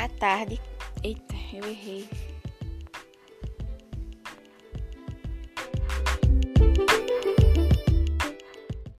[0.00, 0.58] à tarde.
[1.04, 2.08] Eita, eu errei.